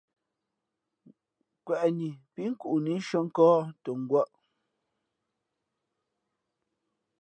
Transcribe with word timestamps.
Kweꞌni 1.65 2.09
pí 2.33 2.41
nkuʼnǐ 2.51 2.93
shʉᾱ 3.07 3.19
nkᾱᾱ 3.27 3.51
tα 3.83 3.91
ngwᾱʼ. 4.01 4.29